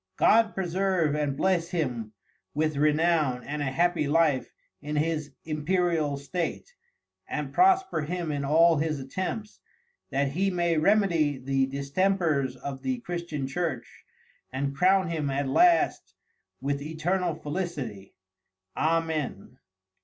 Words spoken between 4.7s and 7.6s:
in his Imperial State, and